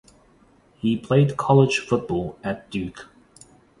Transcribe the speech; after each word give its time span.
He 0.79 0.97
played 0.97 1.37
college 1.37 1.77
football 1.77 2.35
at 2.43 2.71
Duke. 2.71 3.07